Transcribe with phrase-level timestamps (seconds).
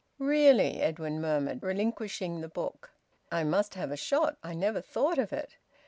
[0.17, 2.89] "Really!" Edwin murmured, relinquishing the book.
[3.31, 5.57] "I must have a shot, I never thought of it."